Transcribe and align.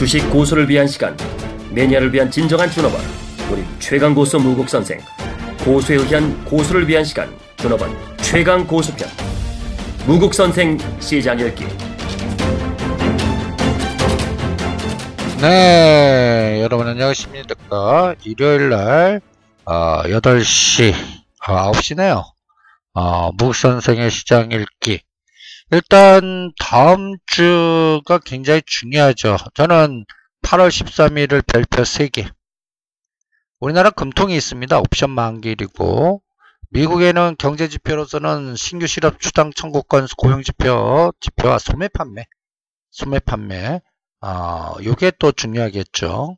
주식 0.00 0.30
고수를 0.30 0.66
위한 0.66 0.86
시간 0.86 1.14
매니아를 1.72 2.10
위한 2.14 2.30
진정한 2.30 2.70
준업원 2.70 3.02
우리 3.52 3.62
최강 3.78 4.14
고수 4.14 4.38
무국 4.38 4.66
선생 4.66 4.98
고수에 5.62 5.96
의한 5.96 6.42
고수를 6.46 6.88
위한 6.88 7.04
시간 7.04 7.28
준업원 7.58 7.94
최강 8.16 8.66
고수편 8.66 9.06
무국 10.06 10.32
선생 10.32 10.78
시장 11.00 11.38
열기 11.38 11.66
네, 15.42 16.60
여러분 16.62 16.88
안녕하십니까. 16.88 18.14
일요일 18.24 18.70
날, 18.70 19.20
어, 19.66 20.02
8시, 20.04 20.94
어, 21.46 21.72
9시네요. 21.72 22.24
어, 22.94 23.32
무선생의 23.32 24.10
시장 24.10 24.50
읽기. 24.50 25.02
일단, 25.72 26.52
다음 26.58 27.16
주가 27.26 28.18
굉장히 28.24 28.60
중요하죠. 28.66 29.36
저는 29.54 30.04
8월 30.42 30.68
13일을 30.68 31.46
별표 31.46 31.82
3개. 31.82 32.28
우리나라 33.60 33.90
금통이 33.90 34.36
있습니다. 34.36 34.78
옵션 34.80 35.10
만기일이고, 35.10 36.22
미국에는 36.70 37.36
경제지표로서는 37.38 38.56
신규 38.56 38.86
실업 38.86 39.20
추당 39.20 39.52
청구권 39.52 40.06
고용지표, 40.16 41.12
지표와 41.20 41.58
소매 41.58 41.88
판매, 41.88 42.26
소매 42.90 43.18
판매, 43.18 43.80
아, 44.20 44.74
요게 44.82 45.12
또 45.18 45.32
중요하겠죠. 45.32 46.36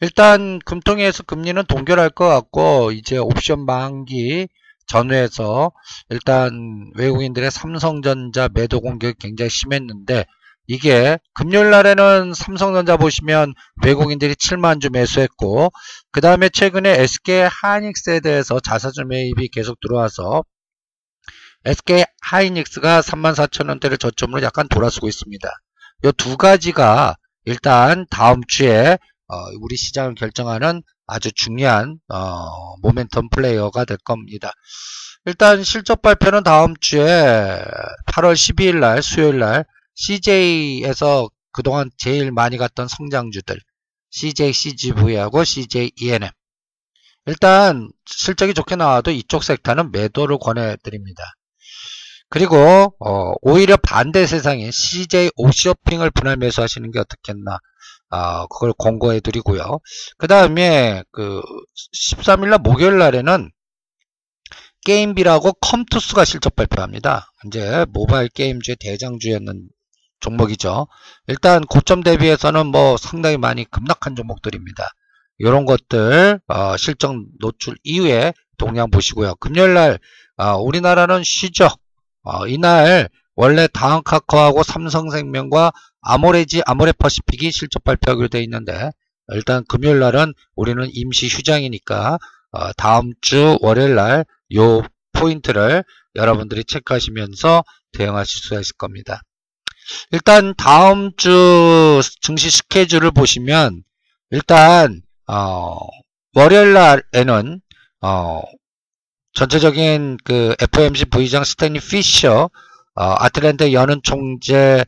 일단 0.00 0.58
금통위에서 0.60 1.22
금리는 1.22 1.62
동결할 1.64 2.10
것 2.10 2.28
같고 2.28 2.92
이제 2.92 3.18
옵션 3.18 3.64
만기 3.64 4.48
전후에서 4.86 5.72
일단 6.10 6.90
외국인들의 6.96 7.50
삼성전자 7.50 8.48
매도 8.52 8.80
공격이 8.80 9.14
굉장히 9.18 9.50
심했는데 9.50 10.24
이게 10.68 11.18
금요일 11.34 11.70
날에는 11.70 12.34
삼성전자 12.34 12.96
보시면 12.96 13.54
외국인들이 13.84 14.34
7만 14.34 14.80
주 14.80 14.90
매수했고 14.90 15.70
그 16.10 16.20
다음에 16.20 16.48
최근에 16.48 17.00
SK 17.02 17.48
하이닉스에 17.50 18.20
대해서 18.20 18.58
자사주 18.60 19.04
매입이 19.04 19.48
계속 19.48 19.78
들어와서 19.80 20.44
SK 21.64 22.04
하이닉스가 22.22 23.00
3만 23.00 23.34
4천 23.34 23.68
원대를 23.68 23.98
저점으로 23.98 24.42
약간 24.42 24.68
돌아서고 24.68 25.08
있습니다. 25.08 25.48
이 26.04 26.12
두 26.16 26.36
가지가 26.36 27.16
일단 27.44 28.06
다음 28.10 28.42
주에 28.46 28.98
어, 29.28 29.36
우리 29.60 29.76
시장을 29.76 30.14
결정하는 30.14 30.82
아주 31.06 31.32
중요한 31.32 31.98
어, 32.08 32.76
모멘텀 32.82 33.30
플레이어가 33.30 33.84
될 33.84 33.96
겁니다. 33.98 34.52
일단 35.24 35.64
실적 35.64 36.02
발표는 36.02 36.42
다음 36.42 36.74
주에 36.80 37.64
8월 38.06 38.34
12일 38.34 38.78
날 38.78 39.02
수요일 39.02 39.38
날 39.40 39.64
CJ에서 39.94 41.28
그동안 41.52 41.90
제일 41.96 42.30
많이 42.30 42.58
갔던 42.58 42.86
성장주들 42.86 43.58
CJ 44.10 44.52
CGV하고 44.52 45.42
CJ 45.42 45.92
ENM 45.96 46.30
일단 47.26 47.90
실적이 48.04 48.54
좋게 48.54 48.76
나와도 48.76 49.10
이쪽 49.10 49.42
섹터는 49.42 49.90
매도를 49.90 50.38
권해드립니다. 50.38 51.22
그리고 52.28 52.94
어, 53.00 53.32
오히려 53.42 53.76
반대 53.76 54.26
세상에 54.26 54.70
CJ 54.70 55.30
오쇼핑을 55.36 56.10
분할 56.10 56.36
매수하시는 56.36 56.90
게 56.92 56.98
어떻겠나 56.98 57.58
어, 58.10 58.46
그걸 58.46 58.72
권고해 58.78 59.20
드리고요. 59.20 59.80
그 60.18 60.26
다음에 60.26 61.02
그 61.12 61.42
13일날 61.94 62.62
목요일 62.62 62.98
날에는 62.98 63.50
게임비라고 64.84 65.54
컴투스가 65.54 66.24
실적 66.24 66.54
발표합니다. 66.54 67.32
이제 67.46 67.84
모바일 67.90 68.28
게임주의 68.28 68.76
대장주였는 68.78 69.68
종목이죠. 70.20 70.86
일단 71.26 71.62
고점 71.62 72.02
대비해서는 72.02 72.66
뭐 72.66 72.96
상당히 72.96 73.36
많이 73.36 73.64
급락한 73.64 74.14
종목들입니다. 74.14 74.84
이런 75.38 75.64
것들 75.66 76.40
어, 76.46 76.76
실적 76.76 77.14
노출 77.40 77.76
이후에 77.82 78.32
동향 78.58 78.90
보시고요. 78.90 79.34
금요일 79.36 79.74
날 79.74 79.98
어, 80.36 80.56
우리나라는 80.56 81.24
쉬죠. 81.24 81.68
어, 82.22 82.46
이날 82.46 83.08
원래 83.34 83.66
다한카카오하고 83.68 84.62
삼성생명과 84.62 85.72
아모레지 86.06 86.62
아모레 86.66 86.92
퍼시픽이 86.92 87.50
실적 87.52 87.84
발표하기로 87.84 88.28
되어 88.28 88.40
있는데 88.42 88.90
일단 89.32 89.64
금요일 89.68 89.98
날은 89.98 90.32
우리는 90.54 90.88
임시 90.92 91.28
휴장이니까 91.28 92.18
어, 92.52 92.72
다음 92.74 93.12
주 93.20 93.58
월요일 93.60 93.94
날 93.94 94.24
요 94.54 94.82
포인트를 95.12 95.84
여러분들이 96.14 96.64
체크하시면서 96.64 97.64
대응하실 97.92 98.42
수가 98.42 98.60
있을 98.60 98.76
겁니다. 98.76 99.22
일단 100.10 100.54
다음 100.56 101.14
주 101.16 102.00
증시 102.20 102.50
스케줄을 102.50 103.10
보시면 103.10 103.82
일단 104.30 105.02
어, 105.26 105.78
월요일 106.34 106.72
날에는 106.72 107.60
어, 108.02 108.42
전체적인 109.32 110.18
그 110.24 110.54
FOMC 110.60 111.06
부의장 111.06 111.44
스탠리 111.44 111.80
피셔 111.80 112.50
어, 112.94 113.14
아틀랜타 113.18 113.72
연은 113.72 114.00
총재의 114.02 114.84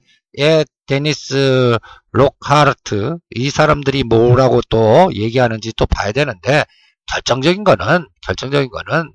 데니스 0.88 1.78
록하르트 2.10 3.18
이 3.30 3.50
사람들이 3.50 4.02
뭐라고 4.04 4.60
또 4.68 5.10
얘기하는지 5.14 5.72
또 5.76 5.86
봐야 5.86 6.10
되는데 6.10 6.64
결정적인 7.06 7.62
거는 7.62 8.08
결정적인 8.22 8.70
거는 8.70 9.12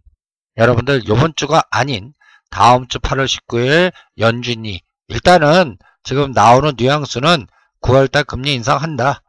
여러분들 0.58 1.08
요번 1.08 1.34
주가 1.36 1.64
아닌 1.70 2.14
다음 2.50 2.88
주 2.88 3.00
8월 3.00 3.26
19일 3.26 3.92
연준이 4.20 4.82
일단은 5.08 5.78
지금 6.04 6.32
나오는 6.32 6.74
뉘앙스는 6.78 7.48
9월달 7.82 8.26
금리 8.26 8.54
인상한다. 8.54 9.22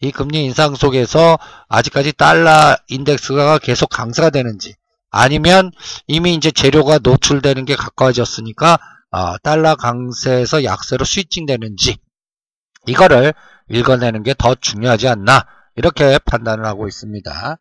이 0.00 0.12
금리 0.12 0.44
인상 0.44 0.74
속에서 0.74 1.38
아직까지 1.68 2.12
달러 2.12 2.76
인덱스가 2.88 3.58
계속 3.58 3.90
강세가 3.90 4.30
되는지 4.30 4.74
아니면 5.10 5.72
이미 6.06 6.34
이제 6.34 6.50
재료가 6.50 7.00
노출되는 7.02 7.64
게 7.66 7.74
가까워졌으니까 7.74 8.78
어, 9.10 9.38
달러 9.38 9.74
강세에서 9.76 10.64
약세로 10.64 11.04
스위칭 11.04 11.46
되는지 11.46 11.96
이거를 12.86 13.34
읽어내는 13.70 14.22
게 14.22 14.34
더 14.34 14.54
중요하지 14.54 15.08
않나 15.08 15.46
이렇게 15.76 16.18
판단을 16.18 16.64
하고 16.66 16.88
있습니다. 16.88 17.56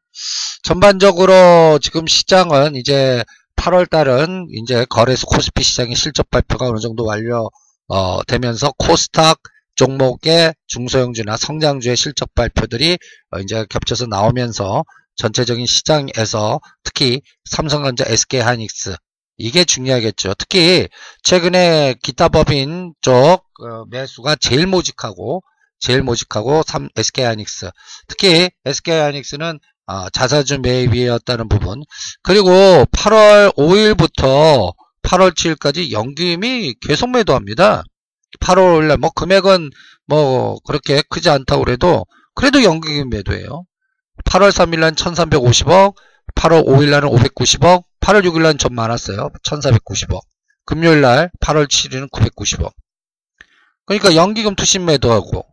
전반적으로 0.64 1.80
지금 1.80 2.08
시장은 2.08 2.76
이제 2.76 3.24
8월 3.56 3.90
달은 3.90 4.48
이제 4.52 4.86
거래소 4.90 5.28
코스피 5.28 5.64
시장의 5.64 5.96
실적 5.96 6.30
발표가 6.30 6.68
어느 6.68 6.80
정도 6.80 7.06
완료 7.06 7.50
어, 7.88 8.24
되면서 8.26 8.72
코스닥 8.78 9.40
종목의 9.76 10.54
중소형주나 10.68 11.38
성장주의 11.38 11.96
실적 11.96 12.34
발표들이 12.36 12.98
어, 13.32 13.40
이제 13.40 13.66
겹쳐서 13.70 14.08
나오면서 14.08 14.84
전체적인 15.16 15.66
시장에서 15.66 16.59
특히 16.84 17.22
삼성전자, 17.46 18.06
SK하이닉스 18.08 18.96
이게 19.40 19.64
중요하겠죠. 19.64 20.34
특히 20.38 20.88
최근에 21.24 21.96
기타 22.04 22.28
법인 22.28 22.94
쪽 23.02 23.14
어, 23.14 23.86
매수가 23.90 24.36
제일 24.36 24.68
모직하고 24.68 25.42
제일 25.80 26.04
모직하고 26.04 26.62
SK하이닉스 26.96 27.72
특히 28.08 28.52
SK하이닉스는 28.66 29.60
어, 29.88 30.10
자사주 30.10 30.60
매입이었다는 30.60 31.48
부분 31.48 31.84
그리고 32.22 32.50
8월 32.92 33.56
5일부터 33.56 34.74
8월 35.04 35.32
7일까지 35.34 35.92
연기임이 35.92 36.76
계속 36.82 37.10
매도합니다. 37.10 37.84
8월 38.42 38.82
5일날 38.82 38.98
뭐 38.98 39.10
금액은 39.12 39.70
뭐 40.06 40.60
그렇게 40.68 41.02
크지 41.10 41.30
않다고 41.30 41.64
그래도 41.64 42.06
그래도 42.36 42.64
연기임 42.64 43.10
매도예요. 43.10 43.64
8월 44.26 44.52
3일날 44.52 44.96
1350억, 44.96 45.96
8월 46.36 46.66
5일날은 46.66 47.10
590억, 47.10 47.84
8월 48.02 48.26
6일날은 48.26 48.60
좀 48.60 48.76
많았어요. 48.76 49.30
1490억. 49.44 50.22
금요일 50.66 51.02
날 51.02 51.32
8월 51.40 51.68
7일은 51.68 52.10
990억. 52.12 52.72
그러니까 53.85 54.16
연기금 54.16 54.56
투신 54.56 54.85
매도하고 54.85 55.46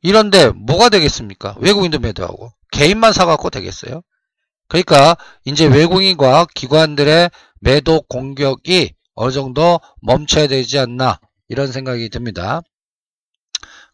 이런데 0.00 0.48
뭐가 0.48 0.88
되겠습니까? 0.88 1.56
외국인도 1.60 1.98
매도하고 1.98 2.52
개인만 2.72 3.12
사갖고 3.12 3.50
되겠어요? 3.50 4.02
그러니까 4.68 5.16
이제 5.44 5.66
외국인과 5.66 6.46
기관들의 6.54 7.30
매도 7.60 8.02
공격이 8.02 8.94
어느 9.14 9.32
정도 9.32 9.80
멈춰야 10.02 10.46
되지 10.46 10.78
않나 10.78 11.20
이런 11.48 11.70
생각이 11.72 12.08
듭니다. 12.10 12.62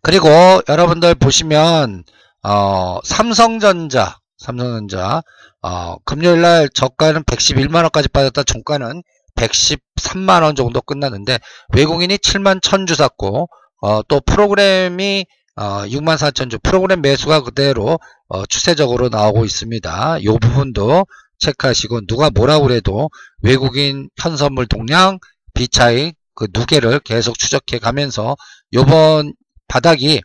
그리고 0.02 0.28
여러분들 0.68 1.14
보시면 1.14 2.04
어, 2.42 2.98
삼성전자, 3.04 4.18
삼성전자, 4.36 5.22
어, 5.62 5.96
금요일날 6.04 6.68
저가는 6.70 7.22
111만원까지 7.24 8.12
빠졌다. 8.12 8.42
종가는 8.42 9.02
113만원 9.36 10.56
정도 10.56 10.80
끝났는데 10.80 11.38
외국인이 11.74 12.18
7만 12.18 12.60
1000주 12.60 12.96
샀고 12.96 13.48
어, 13.80 14.02
또 14.02 14.20
프로그램이 14.20 15.26
어, 15.56 15.84
6만 15.84 16.16
4천주. 16.16 16.62
프로그램 16.62 17.00
매수가 17.00 17.42
그대로 17.42 17.98
어, 18.28 18.46
추세적으로 18.46 19.08
나오고 19.08 19.44
있습니다. 19.44 20.18
이 20.20 20.24
부분도 20.24 21.06
체크하시고 21.38 22.06
누가 22.06 22.30
뭐라고 22.30 22.66
그래도 22.66 23.10
외국인 23.42 24.08
현선물 24.20 24.66
동량 24.66 25.18
비차익 25.54 26.16
그 26.34 26.48
누계를 26.52 27.00
계속 27.00 27.38
추적해 27.38 27.78
가면서 27.78 28.36
요번 28.72 29.34
바닥이 29.68 30.22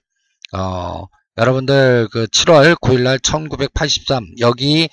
어, 0.54 1.06
여러분들 1.38 2.08
그 2.12 2.26
7월 2.28 2.80
9일날 2.80 3.22
1983 3.22 4.26
여기 4.40 4.90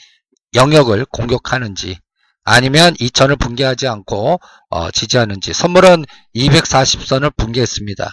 영역을 0.55 1.05
공격하는지 1.07 1.99
아니면 2.45 2.95
2000을 2.95 3.39
붕괴하지 3.39 3.89
않고 3.89 4.39
어, 4.71 4.91
지지하는지 4.91 5.53
선물은 5.53 6.05
240선을 6.35 7.37
붕괴했습니다. 7.37 8.11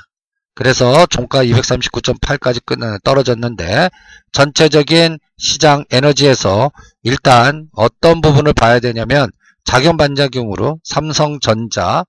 그래서 0.53 1.05
종가 1.05 1.45
239.8까지 1.45 2.65
끝나 2.65 2.97
떨어졌는데 3.03 3.89
전체적인 4.31 5.17
시장 5.37 5.85
에너지에서 5.91 6.71
일단 7.03 7.67
어떤 7.73 8.21
부분을 8.21 8.53
봐야 8.53 8.79
되냐면 8.79 9.31
작용 9.63 9.97
반작용으로 9.97 10.79
삼성전자 10.83 12.05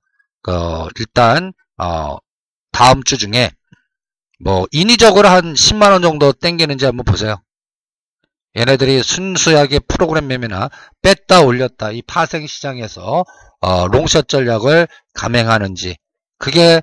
어, 0.48 0.88
일단 0.98 1.52
어, 1.78 2.16
다음 2.72 3.02
주 3.04 3.18
중에 3.18 3.50
뭐 4.40 4.66
인위적으로 4.72 5.28
한 5.28 5.54
10만원 5.54 6.02
정도 6.02 6.32
땡기는지 6.32 6.84
한번 6.84 7.04
보세요. 7.04 7.36
얘네들이 8.56 9.02
순수하게 9.02 9.80
프로그램 9.80 10.26
매매나 10.26 10.68
뺐다 11.00 11.42
올렸다 11.42 11.90
이 11.90 12.02
파생 12.02 12.46
시장에서 12.46 13.24
어, 13.60 13.86
롱샷 13.88 14.28
전략을 14.28 14.88
감행하는지 15.14 15.96
그게 16.38 16.82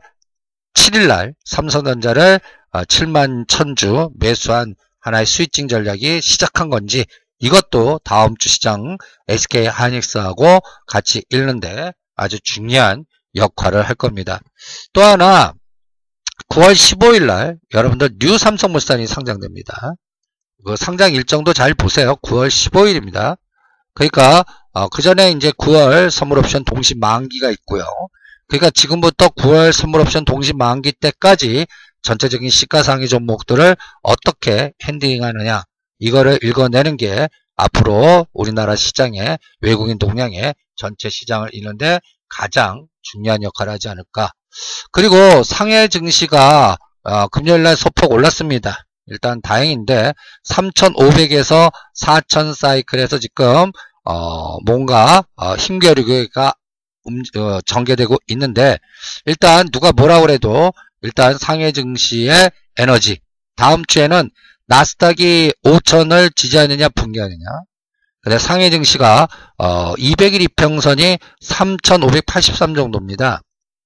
7일날 0.74 1.34
삼성전자를 1.46 2.40
7만 2.72 3.42
어, 3.42 3.46
천주 3.48 4.12
매수한 4.20 4.76
하나의 5.00 5.26
스위칭 5.26 5.68
전략이 5.68 6.22
시작한 6.22 6.70
건지 6.70 7.06
이것도 7.40 8.00
다음 8.04 8.36
주 8.38 8.50
시장 8.50 8.98
SK 9.28 9.68
하이닉스하고 9.68 10.60
같이 10.88 11.24
읽는데 11.30 11.94
아주 12.16 12.40
중요한 12.42 13.06
역할을 13.36 13.84
할 13.84 13.96
겁니다. 13.96 14.40
또 14.94 15.02
하나 15.02 15.54
9월 16.50 16.74
15일 16.74 17.26
날 17.26 17.58
여러분들 17.74 18.18
new 18.20 18.38
삼성물산이 18.38 19.08
상장됩니다. 19.08 19.94
그 20.66 20.76
상장 20.76 21.14
일정도 21.14 21.54
잘 21.54 21.74
보세요. 21.74 22.16
9월 22.18 22.48
15일입니다. 22.48 23.38
그러니까 23.94 24.44
어, 24.74 24.88
그 24.90 25.02
전에 25.02 25.32
이제 25.32 25.52
9월 25.52 26.10
선물옵션 26.10 26.64
동시 26.66 26.96
만기가 26.96 27.50
있고요. 27.52 27.84
그러니까 28.48 28.70
지금부터 28.70 29.30
9월 29.30 29.72
선물옵션 29.72 30.26
동시 30.26 30.54
만기 30.54 30.94
때까지 30.94 31.66
전체적인 32.02 32.50
시가상위 32.50 33.08
종목들을 33.08 33.76
어떻게 34.04 34.74
handling하느냐 34.84 35.64
이거를 36.00 36.40
읽어내는 36.42 36.98
게 36.98 37.30
앞으로 37.56 38.26
우리나라 38.34 38.76
시장의 38.76 39.38
외국인 39.62 39.98
동향의 39.98 40.56
전체 40.76 41.10
시장을 41.10 41.54
읽는데 41.54 42.00
가장 42.30 42.88
중요한 43.02 43.44
역할을 43.44 43.74
하지 43.74 43.90
않을까 43.90 44.32
그리고 44.92 45.44
상해 45.44 45.88
증시가 45.88 46.78
어, 47.04 47.28
금요일날 47.28 47.76
소폭 47.76 48.12
올랐습니다. 48.12 48.86
일단 49.10 49.42
다행인데 49.42 50.14
3,500에서 50.48 51.72
4,000 51.94 52.54
사이클에서 52.54 53.20
지금 53.20 53.72
어, 54.06 54.60
뭔가 54.66 55.24
어, 55.36 55.56
힘겨루기가 55.56 56.54
음, 57.10 57.22
어, 57.38 57.62
전개되고 57.62 58.18
있는데 58.28 58.78
일단 59.26 59.70
누가 59.72 59.92
뭐라 59.92 60.22
그래도 60.22 60.74
일단 61.02 61.38
상해 61.38 61.72
증시의 61.72 62.52
에너지 62.78 63.20
다음 63.56 63.84
주에는 63.86 64.30
나스닥이 64.68 65.54
5천을 65.64 66.36
지지하느냐 66.36 66.90
붕괴하느냐 66.90 67.46
근데 68.22 68.38
상해 68.38 68.70
증시가 68.70 69.28
어, 69.58 69.96
200일 69.96 70.42
이평선이 70.42 71.18
3,583 71.42 72.76
정도입니다. 72.76 73.42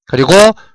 그리고 0.07 0.33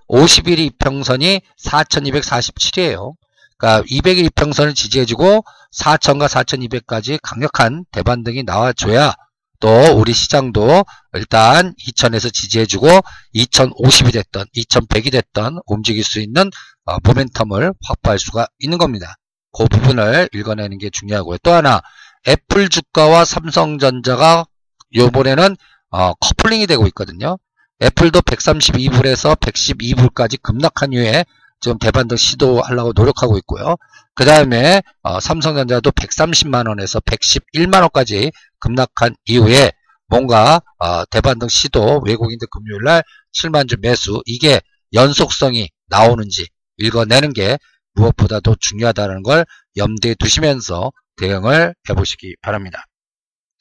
50일 0.08 0.58
이평선이 0.58 1.40
4,247이에요. 1.64 3.14
그러니까 3.58 3.87
200일 3.87 4.25
이평선을 4.26 4.75
지지해주고 4.75 5.44
4,000과 5.75 6.28
4,200까지 6.28 7.19
강력한 7.22 7.84
대반등이 7.90 8.44
나와줘야 8.44 9.14
또 9.60 9.69
우리 9.96 10.12
시장도 10.12 10.84
일단 11.14 11.75
2,000에서 11.75 12.32
지지해주고 12.32 12.87
2,050이 13.34 14.12
됐던 14.12 14.46
2,100이 14.55 15.10
됐던 15.12 15.58
움직일 15.66 16.05
수 16.05 16.20
있는 16.20 16.50
어, 16.84 16.99
모멘텀을 16.99 17.75
확보할 17.84 18.19
수가 18.19 18.46
있는 18.60 18.78
겁니다. 18.78 19.16
그 19.52 19.64
부분을 19.66 20.28
읽어내는 20.32 20.78
게 20.78 20.90
중요하고요. 20.90 21.38
또 21.43 21.52
하나 21.52 21.82
애플 22.28 22.69
주가와 22.69 23.25
삼성전자가 23.25 24.46
요번에는 24.94 25.56
어, 25.90 26.14
커플링이 26.14 26.66
되고 26.66 26.87
있거든요. 26.88 27.38
애플도 27.82 28.20
132불에서 28.20 29.38
112불까지 29.38 30.40
급락한 30.40 30.93
이후에 30.93 31.25
지금 31.60 31.78
대반등 31.78 32.16
시도하려고 32.16 32.93
노력하고 32.94 33.37
있고요. 33.38 33.76
그 34.14 34.25
다음에 34.25 34.82
어, 35.02 35.20
삼성전자도 35.20 35.90
130만원에서 35.93 37.02
111만원까지 37.05 38.32
급락한 38.58 39.14
이후에 39.26 39.72
뭔가 40.06 40.60
어, 40.78 41.05
대반등 41.06 41.49
시도 41.49 42.00
외국인들 42.05 42.49
금요일날 42.50 43.02
7만주 43.32 43.81
매수 43.81 44.22
이게 44.26 44.60
연속성이 44.93 45.69
나오는지 45.87 46.49
읽어내는 46.78 47.32
게 47.32 47.58
무엇보다도 47.94 48.56
중요하다는 48.61 49.22
걸 49.22 49.44
염두에 49.76 50.14
두시면서 50.14 50.93
대응을 51.16 51.75
해보시기 51.88 52.37
바랍니다. 52.40 52.84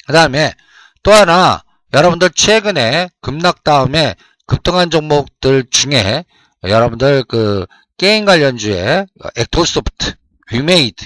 그 0.06 0.14
다음에 0.14 0.54
또 1.04 1.12
하나 1.12 1.64
여러분들 1.94 2.30
최근에 2.30 3.10
급락 3.22 3.64
다음에 3.64 4.16
급등한 4.46 4.90
종목들 4.90 5.66
중에 5.70 6.24
여러분들 6.64 7.24
그 7.24 7.66
게임 7.98 8.26
관련주에 8.26 9.06
액토소프트, 9.36 10.14
위메이드 10.52 11.06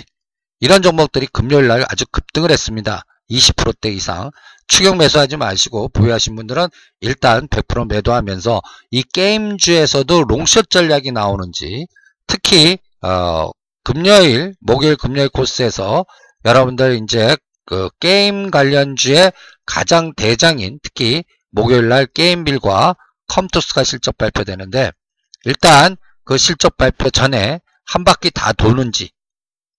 이런 0.59 0.81
종목들이 0.81 1.27
금요일날 1.27 1.85
아주 1.89 2.05
급등을 2.11 2.51
했습니다. 2.51 3.03
20%대 3.29 3.89
이상 3.89 4.29
추격 4.67 4.97
매수하지 4.97 5.37
마시고 5.37 5.89
보유하신 5.89 6.35
분들은 6.35 6.67
일단 6.99 7.47
100% 7.47 7.87
매도하면서 7.87 8.61
이 8.91 9.03
게임주에서도 9.03 10.23
long 10.25 10.45
short 10.45 10.69
전략이 10.69 11.11
나오는지 11.11 11.87
특히 12.27 12.77
어, 13.01 13.49
금요일 13.83 14.53
목요일 14.59 14.95
금요일 14.95 15.29
코스에서 15.29 16.05
여러분들 16.45 17.01
이제 17.03 17.35
그 17.65 17.89
게임 17.99 18.51
관련주의 18.51 19.31
가장 19.65 20.13
대장인 20.13 20.79
특히 20.83 21.23
목요일날 21.51 22.07
게임빌과 22.07 22.95
컴투스가 23.27 23.83
실적 23.83 24.17
발표되는데 24.17 24.91
일단 25.45 25.95
그 26.23 26.37
실적 26.37 26.77
발표 26.77 27.09
전에 27.09 27.59
한 27.85 28.03
바퀴 28.03 28.31
다 28.31 28.53
도는지 28.53 29.11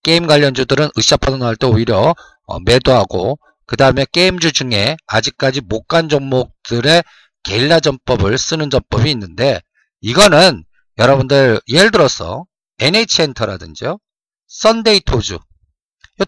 게임 0.03 0.27
관련주들은 0.27 0.89
으쌰파도 0.97 1.37
나올 1.37 1.55
때 1.55 1.67
오히려 1.67 2.13
어, 2.45 2.59
매도하고 2.59 3.39
그 3.65 3.77
다음에 3.77 4.05
게임주 4.11 4.51
중에 4.51 4.97
아직까지 5.07 5.61
못 5.61 5.87
간 5.87 6.09
종목들의 6.09 7.03
게릴라 7.43 7.79
전법을 7.79 8.37
쓰는 8.37 8.69
전법이 8.69 9.09
있는데 9.11 9.61
이거는 10.01 10.63
여러분들 10.97 11.59
예를 11.67 11.91
들어서 11.91 12.45
NHN엔터라든지요 12.79 13.99
썬데이토즈 14.47 15.39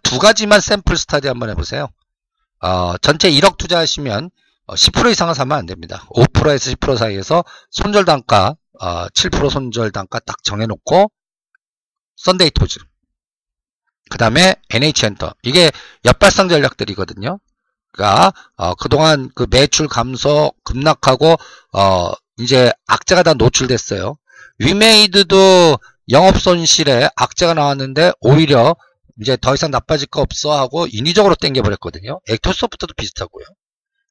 두 0.03 0.19
가지만 0.19 0.61
sample 0.61 0.97
study 0.97 1.27
한번 1.27 1.49
해보세요. 1.49 1.89
어, 2.59 2.97
전체 2.97 3.29
1억 3.29 3.57
투자하시면 3.57 4.31
10% 4.67 5.05
어, 5.05 5.09
이상은 5.09 5.33
사면 5.33 5.57
안됩니다. 5.59 6.07
5%에서 6.09 6.71
10% 6.71 6.97
사이에서 6.97 7.43
손절 7.69 8.05
단가 8.05 8.55
어, 8.79 9.07
7% 9.09 9.49
손절 9.49 9.91
단가 9.91 10.19
딱 10.19 10.43
정해놓고 10.43 11.11
썬데이 12.17 12.51
토즈 12.51 12.79
그 14.09 14.17
다음에 14.17 14.55
NH엔터 14.69 15.33
이게 15.43 15.71
역발상 16.05 16.47
전략들이거든요. 16.49 17.39
그러니까 17.91 18.33
어, 18.55 18.75
그동안 18.75 19.29
그 19.35 19.47
매출 19.49 19.87
감소 19.87 20.51
급락하고 20.63 21.37
어, 21.73 22.11
이제 22.37 22.71
악재가 22.87 23.23
다 23.23 23.33
노출됐어요. 23.33 24.17
위메이드도 24.59 25.77
영업 26.09 26.39
손실에 26.39 27.09
악재가 27.15 27.53
나왔는데 27.53 28.11
오히려 28.19 28.75
이제 29.21 29.37
더 29.39 29.53
이상 29.53 29.71
나빠질 29.71 30.07
거 30.07 30.21
없어 30.21 30.51
하고 30.51 30.87
인위적으로 30.91 31.35
땡겨버렸거든요. 31.35 32.19
액토즈소프트도 32.29 32.93
비슷하고요. 32.95 33.45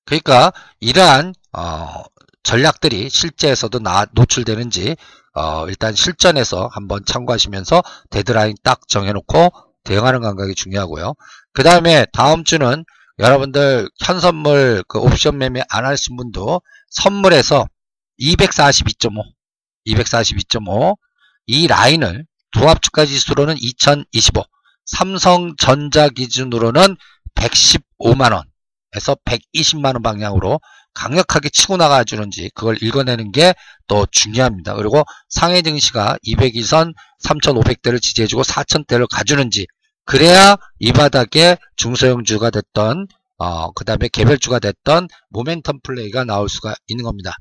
그러니까 0.06 0.52
이러한 0.80 1.34
어, 1.52 2.02
전략들이 2.44 3.10
실제에서도 3.10 3.80
나, 3.80 4.06
노출되는지 4.12 4.96
어, 5.34 5.66
일단 5.68 5.94
실전에서 5.94 6.68
한번 6.72 7.04
참고하시면서 7.04 7.82
데드라인 8.10 8.54
딱 8.62 8.86
정해놓고 8.86 9.50
대응하는 9.82 10.20
감각이 10.20 10.54
중요하고요. 10.54 11.14
그 11.52 11.62
다음에 11.62 12.06
다음 12.12 12.44
주는 12.44 12.84
여러분들 13.18 13.88
현선물 14.04 14.84
그 14.88 14.98
옵션 14.98 15.38
매매 15.38 15.62
안 15.68 15.84
하신 15.84 16.16
분도 16.16 16.60
선물에서 16.90 17.66
242.5 18.20 19.22
242.5 19.86 20.96
이 21.46 21.66
라인을 21.66 22.26
조합주가 22.52 23.06
지수로는 23.06 23.56
2025 23.58 24.44
삼성전자 24.86 26.08
기준으로는 26.08 26.96
115만원에서 27.34 29.18
120만원 29.24 30.02
방향으로 30.02 30.60
강력하게 30.94 31.48
치고 31.50 31.76
나가주는지 31.76 32.50
그걸 32.54 32.82
읽어내는 32.82 33.32
게 33.32 33.54
더 33.86 34.06
중요합니다. 34.10 34.74
그리고 34.74 35.04
상해 35.28 35.62
증시가 35.62 36.16
202선 36.26 36.94
3,500대를 37.22 38.00
지지해주고 38.00 38.42
4,000대를 38.42 39.06
가주는지 39.10 39.66
그래야 40.04 40.56
이 40.78 40.92
바닥에 40.92 41.56
중소형주가 41.76 42.50
됐던 42.50 43.06
어, 43.38 43.72
그 43.72 43.84
다음에 43.84 44.08
개별주가 44.08 44.58
됐던 44.58 45.08
모멘텀 45.32 45.82
플레이가 45.82 46.24
나올 46.24 46.48
수가 46.48 46.74
있는 46.86 47.04
겁니다. 47.04 47.32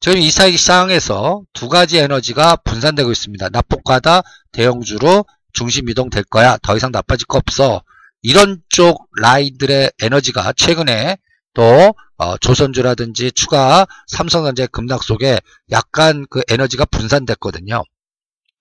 지금 0.00 0.18
이 0.18 0.30
시장에서 0.30 1.42
두 1.52 1.68
가지 1.68 1.98
에너지가 1.98 2.56
분산되고 2.56 3.10
있습니다. 3.10 3.48
납폭하다 3.50 4.22
대형주로 4.52 5.24
중심 5.52 5.88
이동될 5.88 6.24
거야. 6.24 6.58
더 6.62 6.76
이상 6.76 6.90
나빠질 6.90 7.26
거 7.26 7.38
없어. 7.38 7.82
이런 8.22 8.60
쪽 8.68 9.06
라인들의 9.20 9.92
에너지가 10.02 10.52
최근에 10.54 11.16
또 11.54 11.94
어, 12.16 12.36
조선주라든지 12.38 13.32
추가 13.32 13.86
삼성전자 14.06 14.66
급락 14.66 15.02
속에 15.02 15.40
약간 15.70 16.26
그 16.30 16.42
에너지가 16.48 16.84
분산됐거든요. 16.86 17.82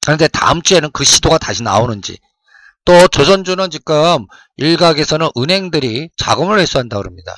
그런데 0.06 0.28
다음 0.28 0.62
주에는 0.62 0.92
그 0.92 1.04
시도가 1.04 1.38
다시 1.38 1.64
나오는지 1.64 2.18
또 2.86 3.08
조선주는 3.08 3.70
지금 3.70 4.26
일각에서는 4.58 5.30
은행들이 5.38 6.10
자금을 6.18 6.60
회수한다 6.60 6.98
그럽니다. 6.98 7.34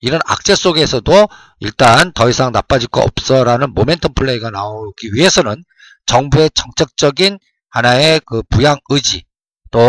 이런 0.00 0.20
악재 0.24 0.54
속에서도 0.54 1.28
일단 1.60 2.12
더 2.12 2.30
이상 2.30 2.52
나빠질 2.52 2.88
거 2.88 3.00
없어라는 3.00 3.74
모멘텀 3.74 4.14
플레이가 4.14 4.50
나오기 4.50 5.12
위해서는 5.12 5.64
정부의 6.06 6.50
정책적인 6.54 7.38
하나의 7.70 8.20
그 8.24 8.42
부양 8.48 8.78
의지 8.88 9.24
또 9.70 9.80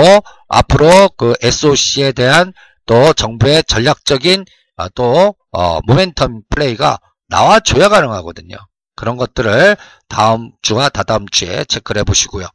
앞으로 0.49 1.09
그 1.15 1.35
SOC에 1.41 2.11
대한 2.11 2.53
또 2.85 3.13
정부의 3.13 3.63
전략적인 3.65 4.45
아, 4.75 4.89
또 4.95 5.35
어, 5.51 5.81
모멘텀 5.81 6.43
플레이가 6.49 6.99
나와줘야 7.27 7.89
가능하거든요. 7.89 8.57
그런 8.95 9.17
것들을 9.17 9.77
다음 10.07 10.51
주와 10.61 10.89
다다음 10.89 11.27
주에 11.27 11.63
체크를 11.65 12.01
해보시고요. 12.01 12.47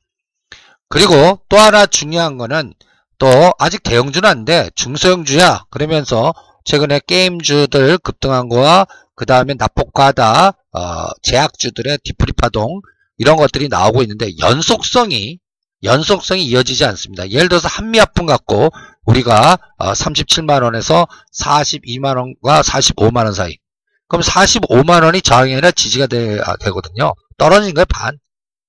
그리고 0.88 1.40
또 1.48 1.56
하나 1.56 1.86
중요한 1.86 2.36
거는 2.36 2.74
또 3.18 3.26
아직 3.58 3.82
대형주는 3.82 4.28
안돼 4.28 4.70
중소형주야 4.74 5.64
그러면서 5.70 6.32
최근에 6.64 7.00
게임주들 7.06 7.98
급등한 7.98 8.48
거와 8.48 8.86
그 9.14 9.26
다음에 9.26 9.54
납폭과다 9.54 10.52
어, 10.72 11.08
제약주들의 11.22 11.98
디프리 12.04 12.32
파동 12.32 12.80
이런 13.16 13.36
것들이 13.36 13.68
나오고 13.68 14.02
있는데 14.02 14.36
연속성이 14.38 15.38
연속성이 15.82 16.44
이어지지 16.44 16.84
않습니다. 16.86 17.30
예를 17.30 17.48
들어서 17.48 17.68
한미아품 17.68 18.26
갖고 18.26 18.70
우리가 19.06 19.58
37만원에서 19.78 21.02
어, 21.02 21.06
42만원과 21.38 22.62
45만원 22.62 23.34
사이 23.34 23.56
그럼 24.08 24.22
45만원이 24.22 25.24
저항이 25.24 25.52
아니라 25.52 25.70
지지가 25.70 26.06
되, 26.06 26.38
아, 26.40 26.56
되거든요. 26.56 27.14
떨어진 27.38 27.74
거에 27.74 27.84
반. 27.84 28.18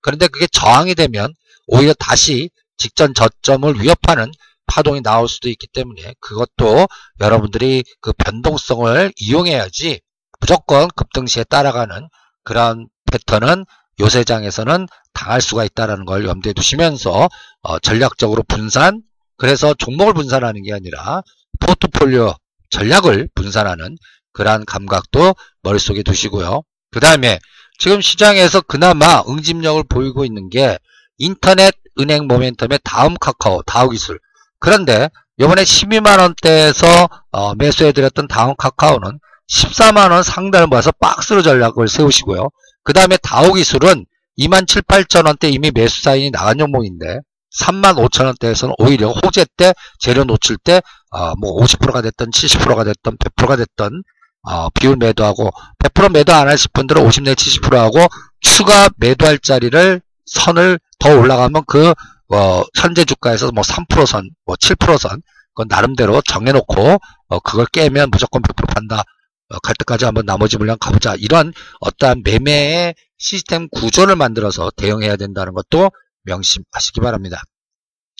그런데 0.01 0.27
그게 0.27 0.47
저항이 0.47 0.95
되면 0.95 1.33
오히려 1.67 1.93
다시 1.93 2.49
직전 2.77 3.13
저점을 3.13 3.81
위협하는 3.81 4.31
파동이 4.67 5.01
나올 5.01 5.27
수도 5.27 5.49
있기 5.49 5.67
때문에 5.67 6.15
그것도 6.19 6.87
여러분들이 7.19 7.83
그 8.01 8.13
변동성을 8.13 9.13
이용해야지 9.17 10.01
무조건 10.39 10.87
급등시에 10.95 11.43
따라가는 11.45 12.07
그런 12.43 12.87
패턴은 13.11 13.65
요세장에서는 13.99 14.87
당할 15.13 15.41
수가 15.41 15.63
있다는 15.65 16.05
걸 16.05 16.25
염두에 16.25 16.53
두시면서 16.53 17.29
어, 17.61 17.79
전략적으로 17.79 18.43
분산 18.43 19.01
그래서 19.37 19.73
종목을 19.73 20.13
분산하는 20.13 20.63
게 20.63 20.73
아니라 20.73 21.21
포트폴리오 21.59 22.33
전략을 22.69 23.29
분산하는 23.35 23.97
그러한 24.31 24.65
감각도 24.65 25.35
머릿속에 25.61 26.03
두시고요. 26.03 26.61
그 26.91 26.99
다음에 26.99 27.39
지금 27.77 28.01
시장에서 28.01 28.61
그나마 28.61 29.23
응집력을 29.27 29.83
보이고 29.83 30.25
있는 30.25 30.49
게 30.49 30.77
인터넷 31.17 31.75
은행 31.99 32.27
모멘텀의 32.27 32.81
다음 32.83 33.15
카카오 33.15 33.61
다우 33.63 33.89
기술 33.89 34.19
그런데 34.59 35.09
이번에 35.37 35.63
12만원대에서 35.63 37.09
어, 37.31 37.55
매수해드렸던 37.55 38.27
다음 38.27 38.55
카카오는 38.55 39.19
14만원 39.49 40.23
상단을 40.23 40.67
모아서 40.67 40.91
박스로 40.93 41.41
전략을 41.41 41.87
세우시고요. 41.87 42.49
그 42.83 42.93
다음에 42.93 43.17
다우 43.17 43.53
기술은 43.53 44.05
2만 44.37 44.67
7, 44.67 44.81
8천원대 44.83 45.53
이미 45.53 45.71
매수 45.71 46.01
사인이 46.01 46.31
나간 46.31 46.57
종목인데 46.57 47.19
3만 47.61 47.95
5천 47.97 48.25
원대에서는 48.25 48.75
오히려 48.77 49.09
호재 49.09 49.45
때 49.57 49.73
재료 49.99 50.23
놓칠 50.23 50.57
때뭐 50.57 50.81
어, 51.11 51.33
50%가 51.35 52.01
됐던 52.01 52.31
70%가 52.31 52.83
됐던 52.83 53.17
100%가 53.17 53.55
됐던 53.55 54.03
어, 54.47 54.69
비율 54.69 54.95
매도하고 54.97 55.51
100% 55.83 56.11
매도 56.11 56.33
안 56.33 56.47
하실 56.47 56.69
분들은 56.73 57.03
50 57.03 57.23
내 57.23 57.33
70% 57.33 57.75
하고 57.75 57.99
추가 58.41 58.89
매도할 58.97 59.39
자리를 59.39 60.01
선을 60.25 60.79
더 60.99 61.17
올라가면 61.17 61.63
그 61.67 61.93
어, 62.29 62.63
현재 62.75 63.05
주가에서 63.05 63.51
뭐 63.51 63.63
3%선, 63.63 64.29
뭐 64.45 64.55
7%선 64.55 65.21
그건 65.53 65.67
나름대로 65.69 66.21
정해놓고 66.21 66.99
어, 67.27 67.39
그걸 67.39 67.65
깨면 67.67 68.09
무조건 68.11 68.41
100% 68.41 68.73
판다. 68.73 69.03
어, 69.49 69.59
갈 69.59 69.75
때까지 69.75 70.05
한번 70.05 70.25
나머지 70.25 70.57
물량 70.57 70.77
가보자. 70.79 71.15
이런 71.17 71.53
어떠한 71.79 72.23
매매의 72.23 72.95
시스템 73.17 73.69
구조를 73.69 74.15
만들어서 74.15 74.71
대응해야 74.75 75.15
된다는 75.15 75.53
것도 75.53 75.91
명심하시기 76.25 77.01
바랍니다. 77.01 77.41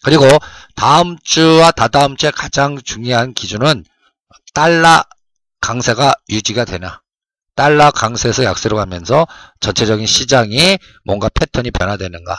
그리고 0.04 0.26
다음 0.76 1.18
주와 1.24 1.72
다다음 1.72 2.16
주에 2.16 2.32
가장 2.32 2.80
중요한 2.82 3.34
기준은 3.34 3.84
달러 4.54 5.04
강세가 5.62 6.14
유지가 6.30 6.66
되나 6.66 7.02
달러 7.56 7.90
강세에서 7.90 8.44
약세로 8.44 8.76
가면서 8.78 9.26
전체적인 9.62 10.06
시장이 10.06 10.78
뭔가 11.06 11.30
패턴이 11.30 11.72
변화되는가 11.72 12.36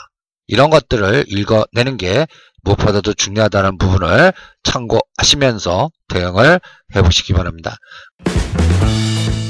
이런 0.47 0.71
것들을 0.71 1.25
읽어내는 1.29 1.97
게 1.97 2.27
무엇보다도 2.71 3.15
중요하다는 3.15 3.79
부분을 3.79 4.33
참고하시면서 4.65 5.91
대응을 6.09 6.61
해보시기 6.95 7.33
바랍니다. 7.33 7.77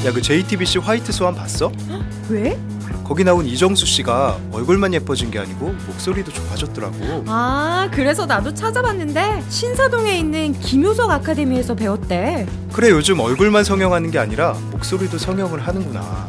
야 0.05 0.13
그 0.13 0.23
JTBC 0.23 0.79
화이트 0.79 1.11
스완 1.11 1.35
봤어? 1.35 1.73
왜? 2.29 2.57
거기 3.03 3.25
나온 3.25 3.45
이정수 3.47 3.87
씨가 3.87 4.39
얼굴만 4.53 4.93
예뻐진 4.95 5.31
게 5.31 5.39
아니고 5.39 5.75
목소리도 5.87 6.33
좋아졌더라고. 6.33 7.25
아, 7.29 7.89
그래서 7.93 8.27
나도 8.27 8.53
찾아봤는데 8.55 9.45
신사동에 9.49 10.17
있는 10.19 10.53
김효석 10.61 11.11
아카데미에서 11.11 11.75
배웠대. 11.75 12.47
그래 12.73 12.91
요즘 12.91 13.21
얼굴만 13.21 13.65
성형하는 13.65 14.11
게 14.11 14.19
아니라 14.19 14.53
목소리도 14.71 15.19
성형을 15.19 15.67
하는구나. 15.67 16.27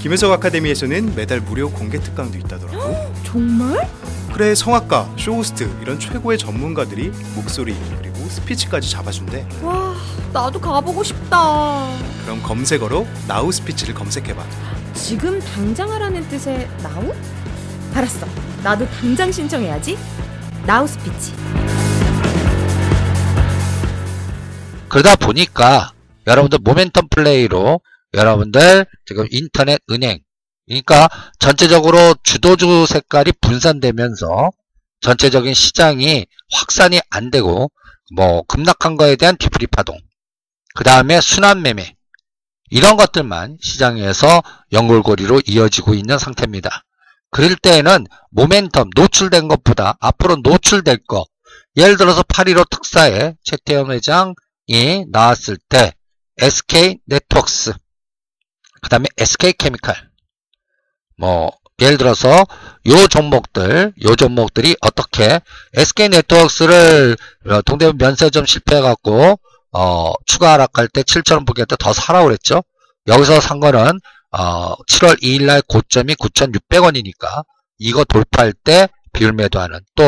김효석 0.00 0.32
아카데미에서는 0.32 1.14
매달 1.14 1.40
무료 1.40 1.70
공개 1.70 1.98
특강도 2.00 2.38
있다더라고. 2.38 3.12
정말? 3.24 3.88
그래 4.32 4.54
성악가, 4.54 5.14
쇼호스트 5.18 5.70
이런 5.82 5.98
최고의 6.00 6.38
전문가들이 6.38 7.10
목소리 7.34 7.76
그리고 7.98 8.16
스피치까지 8.16 8.90
잡아준대. 8.90 9.46
와, 9.62 9.94
나도 10.32 10.58
가보고 10.58 11.02
싶다. 11.04 11.86
그럼 12.24 12.42
검색어로 12.42 13.06
나우 13.28 13.52
스피치를 13.52 13.94
검색해봐. 13.94 14.42
지금 14.94 15.38
당장 15.38 15.92
하라는 15.92 16.26
뜻의 16.28 16.66
now? 16.82 17.12
알았어. 17.94 18.26
나도 18.62 18.86
당장 18.88 19.30
신청해야지. 19.30 19.98
나우 20.64 20.86
스피치. 20.86 21.34
그러다 24.88 25.16
보니까 25.16 25.92
여러분들 26.26 26.58
모멘텀 26.60 27.10
플레이로 27.10 27.80
여러분들 28.14 28.86
지금 29.04 29.26
인터넷 29.30 29.78
은행 29.90 30.20
그러니까 30.66 31.08
전체적으로 31.38 32.14
주도주 32.22 32.86
색깔이 32.86 33.32
분산되면서 33.40 34.50
전체적인 35.00 35.54
시장이 35.54 36.26
확산이 36.52 37.00
안 37.10 37.30
되고 37.30 37.70
뭐 38.14 38.42
급락한 38.42 38.96
거에 38.96 39.16
대한 39.16 39.36
뒤풀이 39.36 39.66
파동 39.66 39.98
그 40.74 40.84
다음에 40.84 41.20
순환 41.20 41.62
매매 41.62 41.96
이런 42.70 42.96
것들만 42.96 43.58
시장에서 43.60 44.42
연골고리로 44.72 45.42
이어지고 45.46 45.92
있는 45.94 46.18
상태입니다. 46.18 46.84
그럴 47.30 47.54
때에는 47.56 48.06
모멘텀 48.34 48.90
노출된 48.96 49.48
것보다 49.48 49.96
앞으로 50.00 50.36
노출될 50.36 51.04
거 51.06 51.26
예를 51.76 51.96
들어서 51.96 52.22
8.15 52.22 52.70
특사에 52.70 53.34
최태원 53.42 53.90
회장이 53.90 55.06
나왔을 55.10 55.58
때 55.68 55.92
SK 56.38 56.98
네트워크스 57.06 57.74
그 58.80 58.88
다음에 58.88 59.06
SK케미칼 59.18 60.11
뭐 61.22 61.52
예를 61.80 61.98
들어서 61.98 62.28
요 62.30 63.06
종목들 63.06 63.92
요 64.04 64.16
종목들이 64.16 64.74
어떻게 64.80 65.40
SK네트워크스를 65.72 67.16
어, 67.48 67.62
동대문 67.62 67.96
면세점 67.96 68.44
실패해갖고 68.44 69.38
어, 69.70 70.12
추가 70.26 70.54
하락할 70.54 70.88
때 70.88 71.04
7천원 71.04 71.46
보기할 71.46 71.66
때더 71.66 71.92
사라고 71.92 72.26
그랬죠 72.26 72.64
여기서 73.06 73.40
산 73.40 73.60
거는 73.60 74.00
어, 74.32 74.74
7월 74.88 75.22
2일날 75.22 75.64
고점이 75.68 76.16
9,600원이니까 76.16 77.44
이거 77.78 78.02
돌파할 78.02 78.52
때 78.52 78.88
비율 79.12 79.32
매도하는 79.32 79.78
또 79.94 80.02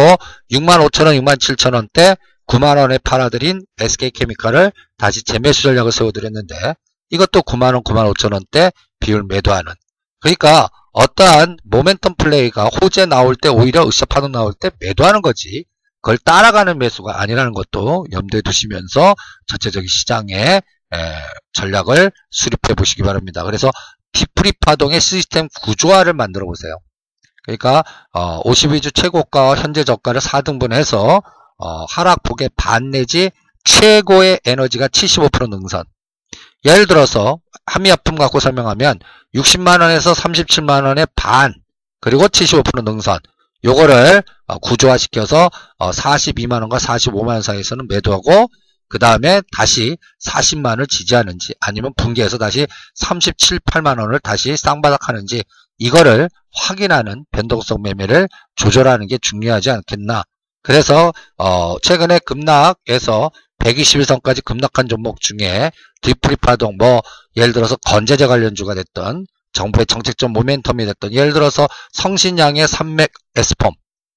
65,000원 0.50 1.22
67,000원 1.22 1.92
때 1.92 2.16
9만원에 2.48 3.00
팔아들인 3.04 3.64
SK케미칼을 3.78 4.72
다시 4.98 5.22
재매수 5.22 5.62
전략을 5.62 5.92
세워드렸는데 5.92 6.74
이것도 7.10 7.42
9만원, 7.42 7.84
9만 7.84 8.12
5천원대 8.12 8.72
비율 8.98 9.22
매도하는. 9.22 9.72
그러니까 10.20 10.68
어떠한 10.94 11.58
모멘텀 11.70 12.16
플레이가 12.16 12.66
호재 12.66 13.06
나올 13.06 13.36
때 13.36 13.48
오히려 13.48 13.86
으쌰 13.86 14.06
파동 14.06 14.32
나올 14.32 14.54
때 14.54 14.70
매도하는 14.80 15.22
거지. 15.22 15.64
그걸 16.00 16.18
따라가는 16.18 16.78
매수가 16.78 17.20
아니라는 17.20 17.52
것도 17.52 18.06
염두에 18.12 18.42
두시면서 18.42 19.14
전체적인 19.46 19.88
시장의 19.88 20.62
전략을 21.52 22.12
수립해 22.30 22.74
보시기 22.74 23.02
바랍니다. 23.02 23.42
그래서 23.42 23.70
디프리 24.12 24.52
파동의 24.60 25.00
시스템 25.00 25.48
구조화를 25.62 26.12
만들어 26.12 26.46
보세요. 26.46 26.78
그러니까 27.42 27.84
어, 28.12 28.42
52주 28.42 28.94
최고가와 28.94 29.56
현재 29.56 29.84
저가를 29.84 30.20
4등분해서 30.20 31.22
어, 31.58 31.84
하락폭의 31.86 32.50
반 32.56 32.90
내지 32.90 33.30
최고의 33.64 34.40
에너지가 34.44 34.88
75% 34.88 35.48
능선. 35.48 35.84
예를 36.64 36.86
들어서 36.86 37.38
한미약품 37.66 38.16
갖고 38.16 38.40
설명하면 38.40 38.98
60만원에서 39.34 40.14
37만원의 40.14 41.08
반 41.14 41.54
그리고 42.00 42.24
75% 42.24 42.84
능선 42.84 43.18
요거를 43.64 44.22
어, 44.46 44.58
구조화시켜서 44.58 45.50
42만원과 45.78 46.74
어, 46.74 46.76
45만원 46.76 47.42
사이에서는 47.42 47.88
매도하고 47.88 48.48
그 48.88 48.98
다음에 48.98 49.40
다시 49.56 49.96
40만원을 50.24 50.88
지지하는지 50.88 51.54
아니면 51.60 51.92
붕괴해서 51.96 52.38
다시 52.38 52.66
37, 52.94 53.58
8만원을 53.60 54.22
다시 54.22 54.56
쌍바닥하는지 54.56 55.42
이거를 55.78 56.28
확인하는 56.52 57.24
변동성 57.32 57.82
매매를 57.82 58.28
조절하는 58.54 59.06
게 59.06 59.18
중요하지 59.18 59.70
않겠나. 59.70 60.22
그래서 60.62 61.12
어 61.36 61.76
최근에 61.82 62.20
급락에서 62.20 63.30
121선까지 63.64 64.44
급락한 64.44 64.88
종목 64.88 65.20
중에 65.20 65.72
뒤프리 66.02 66.36
파동 66.36 66.76
뭐 66.76 67.02
예를 67.36 67.52
들어서 67.52 67.76
건재재 67.76 68.26
관련주가 68.26 68.74
됐던 68.74 69.26
정부의 69.52 69.86
정책적 69.86 70.30
모멘텀이 70.30 70.84
됐던 70.86 71.12
예를 71.12 71.32
들어서 71.32 71.66
성신양의 71.92 72.68
산맥 72.68 73.12
에스폼 73.36 73.72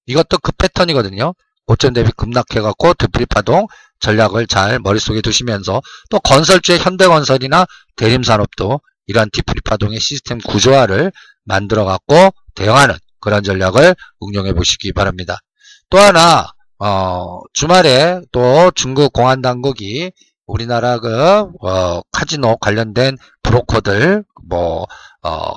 이것도 0.08 0.40
그 0.40 0.52
패턴이거든요. 0.52 1.34
고점 1.66 1.94
대비 1.94 2.12
급락해갖고 2.12 2.94
뒤프리 2.96 3.26
파동 3.26 3.68
전략을 4.00 4.48
잘 4.48 4.80
머릿속에 4.80 5.22
두시면서 5.22 5.82
또 6.10 6.20
건설주의 6.20 6.80
현대건설이나 6.80 7.66
대림산업도 7.96 8.80
이러한 9.08 9.30
뒤프리 9.32 9.62
파동의 9.62 10.00
시스템 10.00 10.40
구조화를 10.40 11.12
만들어갖고 11.44 12.32
대응하는 12.56 12.96
그런 13.20 13.44
전략을 13.44 13.96
응용해 14.24 14.54
보시기 14.54 14.94
바랍니다. 14.94 15.40
또 15.90 15.98
하나 15.98 16.52
어, 16.80 17.40
주말에 17.54 18.22
또 18.32 18.72
중국 18.72 19.14
공안 19.14 19.42
당국이 19.42 20.12
우리나라 20.46 21.00
그 21.00 21.48
어, 21.62 22.02
카지노 22.12 22.58
관련된 22.58 23.18
브로커들 23.44 24.24
뭐 24.48 24.86
어, 25.24 25.52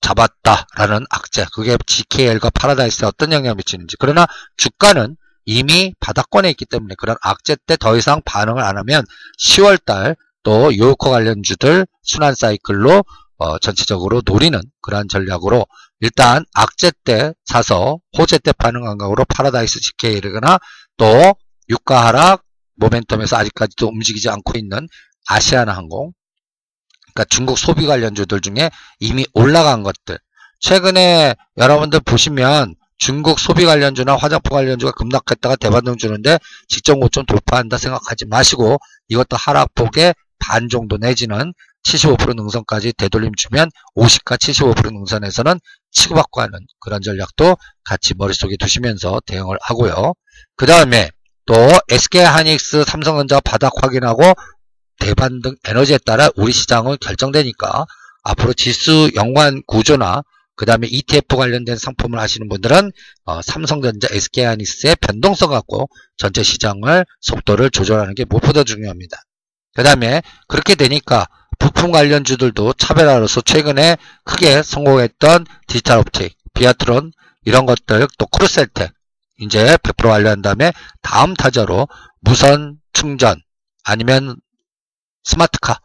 잡았다라는 0.00 1.06
악재 1.10 1.46
그게 1.54 1.76
GKL과 1.86 2.50
파라다이스에 2.50 3.06
어떤 3.06 3.32
영향을 3.32 3.56
미치는지. 3.56 3.96
그러나 3.98 4.26
주가는 4.56 5.16
이미 5.44 5.94
바닥권에 6.00 6.50
있기 6.50 6.64
때문에 6.66 6.94
그런 6.98 7.16
악재 7.22 7.56
때 7.66 7.76
더 7.76 7.96
이상 7.96 8.20
반응을 8.24 8.62
안 8.62 8.78
하면 8.78 9.04
10월달 9.40 10.16
또 10.44 10.76
요커 10.76 11.10
관련주들 11.10 11.86
순환 12.02 12.34
사이클로 12.34 13.04
어, 13.42 13.58
전체적으로 13.58 14.22
노리는 14.24 14.60
그러한 14.82 15.08
전략으로 15.08 15.66
일단 15.98 16.44
악재 16.54 16.92
때 17.02 17.32
사서 17.44 17.98
호재 18.16 18.38
때 18.38 18.52
파는 18.52 18.82
감각으로 18.82 19.24
파라다이스 19.24 19.80
GKL이라거나 19.80 20.58
또 20.96 21.34
유가 21.68 22.06
하락 22.06 22.44
모멘텀에서 22.80 23.36
아직까지도 23.38 23.88
움직이지 23.88 24.28
않고 24.28 24.56
있는 24.56 24.86
아시아나 25.26 25.72
항공 25.72 26.12
그러니까 27.12 27.24
중국 27.30 27.58
소비 27.58 27.86
관련주들 27.86 28.40
중에 28.40 28.70
이미 29.00 29.26
올라간 29.34 29.82
것들. 29.82 30.18
최근에 30.60 31.34
여러분들 31.56 32.00
보시면 32.00 32.76
중국 32.96 33.40
소비 33.40 33.64
관련주나 33.64 34.14
화장품 34.16 34.52
관련주가 34.52 34.92
급락했다가 34.92 35.56
대반등 35.56 35.96
주는데 35.96 36.38
직전 36.68 37.00
고점 37.00 37.26
돌파한다 37.26 37.76
생각하지 37.76 38.26
마시고 38.26 38.78
이것도 39.08 39.36
하락폭의 39.36 40.14
반 40.38 40.68
정도 40.68 40.96
내지는 40.96 41.52
75% 41.84 42.36
능선까지 42.36 42.92
되돌림 42.94 43.34
주면 43.34 43.70
50과 43.96 44.38
75% 44.38 44.92
능선에서는 44.92 45.58
치고받고 45.90 46.40
하는 46.40 46.58
그런 46.80 47.02
전략도 47.02 47.56
같이 47.84 48.14
머릿속에 48.14 48.56
두시면서 48.56 49.20
대응을 49.26 49.58
하고요. 49.62 50.14
그 50.56 50.66
다음에 50.66 51.10
또 51.46 51.54
SK하이닉스, 51.90 52.84
삼성전자 52.84 53.40
바닥 53.40 53.72
확인하고 53.82 54.22
대반 54.98 55.40
등 55.42 55.56
에너지에 55.64 55.98
따라 55.98 56.30
우리 56.36 56.52
시장은 56.52 56.98
결정되니까 57.00 57.86
앞으로 58.22 58.52
지수 58.52 59.10
연관 59.16 59.62
구조나 59.66 60.22
그 60.54 60.66
다음에 60.66 60.86
ETF 60.86 61.36
관련된 61.36 61.76
상품을 61.76 62.20
하시는 62.20 62.48
분들은 62.48 62.92
어, 63.24 63.42
삼성전자, 63.42 64.08
SK하이닉스의 64.10 64.96
변동성 65.00 65.50
갖고 65.50 65.88
전체 66.16 66.42
시장을 66.42 67.04
속도를 67.20 67.70
조절하는 67.70 68.14
게 68.14 68.24
무엇보다 68.24 68.62
중요합니다. 68.62 69.16
그 69.74 69.82
다음에 69.82 70.22
그렇게 70.46 70.74
되니까 70.74 71.26
부품 71.62 71.92
관련주들도 71.92 72.72
차별화로서 72.72 73.40
최근에 73.40 73.96
크게 74.24 74.64
성공했던 74.64 75.46
디지털 75.68 75.98
업체, 75.98 76.30
비아트론 76.54 77.12
이런 77.44 77.66
것들 77.66 78.08
또 78.18 78.26
크루셀텍 78.26 78.92
이제 79.38 79.76
100% 79.76 80.08
완료한 80.08 80.42
다음에 80.42 80.72
다음 81.02 81.34
타자로 81.34 81.86
무선 82.20 82.80
충전 82.92 83.40
아니면 83.84 84.34
스마트카 85.22 85.78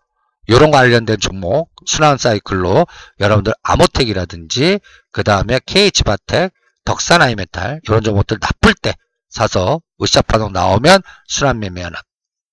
이런 0.47 0.71
관련된 0.71 1.19
종목 1.19 1.69
순환 1.85 2.17
사이클로 2.17 2.87
여러분들 3.19 3.53
아모텍이라든지 3.61 4.79
그 5.11 5.23
다음에 5.23 5.59
KH바텍, 5.63 6.53
덕산 6.85 7.21
아이메탈 7.21 7.81
이런 7.83 8.01
종목들 8.01 8.39
나쁠 8.41 8.73
때 8.73 8.95
사서 9.29 9.81
으쌰 10.01 10.23
파동 10.23 10.53
나오면 10.53 11.01
순환 11.27 11.59
매매하는. 11.59 11.97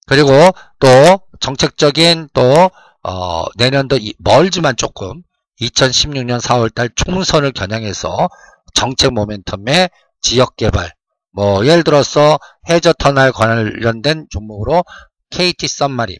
그리고 0.06 0.30
또 0.78 0.88
정책적인 1.40 2.28
또 2.34 2.70
어, 3.04 3.44
내년도 3.56 3.98
멀지만 4.18 4.76
조금 4.76 5.22
2016년 5.60 6.40
4월달 6.40 6.96
총선을 6.96 7.52
겨냥해서 7.52 8.28
정책 8.74 9.12
모멘텀의 9.12 9.90
지역 10.20 10.56
개발 10.56 10.92
뭐 11.32 11.66
예를 11.66 11.84
들어서 11.84 12.38
해저 12.68 12.92
터널 12.94 13.32
관련된 13.32 14.26
종목으로 14.30 14.84
KT 15.30 15.68
썸마린 15.68 16.16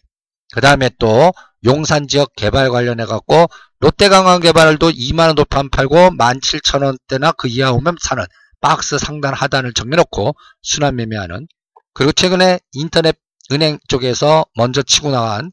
그 0.53 0.61
다음에 0.61 0.90
또 0.99 1.33
용산 1.64 2.07
지역 2.07 2.35
개발 2.37 2.70
관련해 2.70 3.07
갖고 3.07 3.47
롯데강원 3.81 4.40
개발도 4.40 4.90
2만원 4.90 5.37
돌판 5.37 5.70
팔고 5.70 5.97
17,000원대나 6.11 7.37
그 7.37 7.49
이하 7.49 7.73
오면 7.73 7.97
사는 8.01 8.25
박스 8.61 8.99
상단 8.99 9.35
하단을 9.35 9.73
정해놓고 9.73 10.35
순환 10.62 10.97
매매하는 10.97 11.47
그리고 11.94 12.12
최근에 12.12 12.61
인터넷 12.73 13.16
은행 13.53 13.79
쪽에서 13.88 14.44
먼저 14.57 14.83
치고 14.83 15.11
나간 15.11 15.51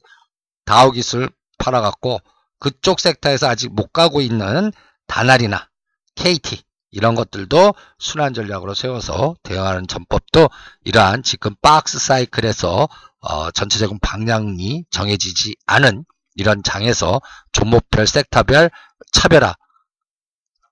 다우 0.66 0.92
기술 0.92 1.30
팔아갖고 1.58 2.20
그쪽 2.60 3.00
섹터에서 3.00 3.48
아직 3.48 3.74
못 3.74 3.92
가고 3.92 4.22
있는 4.22 4.72
다날이나 5.08 5.70
KT 6.16 6.64
이런 6.92 7.16
것들도 7.16 7.74
순환 8.00 8.34
전략으로 8.34 8.74
세워서 8.74 9.36
대응하는 9.44 9.88
전법도 9.88 10.50
이러한 10.84 11.24
지금 11.24 11.56
박스 11.62 12.00
사이클에서 12.00 12.88
어, 13.22 13.52
전체적인 13.52 14.00
방향이 14.02 14.86
정해지지 14.90 15.56
않은 15.66 16.06
이런 16.36 16.64
장에서 16.64 17.22
종목별 17.52 18.08
섹터별 18.08 18.72
차별화 19.12 19.56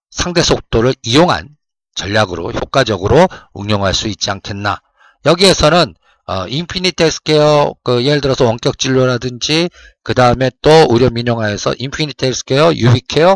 상대 0.10 0.42
속도를 0.42 0.94
이용한 1.04 1.56
전략으로 1.96 2.52
효과적으로 2.52 3.28
응용할 3.58 3.94
수 3.94 4.08
있지 4.08 4.32
않겠나. 4.32 4.82
여기에서는 5.26 5.96
어, 6.30 6.48
인피니트 6.48 7.02
헬스케어 7.02 7.74
그 7.84 8.06
예를 8.06 8.22
들어서 8.22 8.46
원격 8.46 8.78
진료라든지 8.78 9.68
그 10.04 10.14
다음에 10.14 10.52
또 10.62 10.70
의료 10.92 11.10
민영화에서 11.10 11.74
인피니트 11.80 12.24
헬스케어, 12.24 12.76
유비케어, 12.76 13.36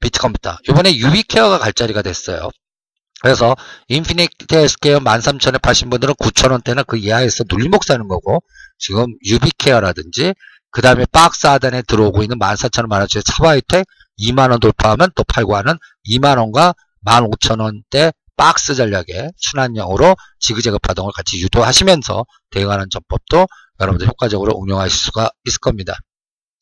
비트컴퓨터 0.00 0.58
이번에 0.68 0.94
유비케어가 0.96 1.58
갈 1.58 1.72
자리가 1.72 2.02
됐어요. 2.02 2.50
그래서 3.22 3.56
인피니트 3.88 4.54
헬스케어 4.54 4.98
13,000에 4.98 5.62
파신 5.62 5.88
분들은 5.88 6.12
9,000원대나 6.12 6.86
그 6.86 6.98
이하에서 6.98 7.44
눌림목 7.50 7.84
사는 7.84 8.06
거고 8.06 8.42
지금 8.78 9.06
유비케어라든지 9.24 10.34
그 10.70 10.82
다음에 10.82 11.06
박스 11.10 11.46
하단에 11.46 11.80
들어오고 11.88 12.22
있는 12.22 12.38
14,000원 12.38 12.88
만원짜리 12.88 13.22
차바이오텍 13.24 13.86
2만원 14.20 14.60
돌파하면 14.60 15.08
또 15.14 15.24
팔고 15.24 15.56
하는 15.56 15.78
2만원과 16.06 16.74
15,000원대 17.06 18.12
박스 18.36 18.74
전략의 18.74 19.32
순환형으로 19.36 20.14
지그재그 20.40 20.78
파동을 20.78 21.12
같이 21.14 21.40
유도하시면서 21.40 22.24
대응하는 22.50 22.86
전법도 22.90 23.46
여러분들 23.80 24.08
효과적으로 24.08 24.60
응용하실 24.62 24.98
수가 24.98 25.30
있을 25.44 25.58
겁니다. 25.58 25.94